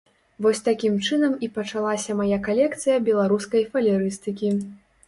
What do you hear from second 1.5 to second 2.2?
пачалася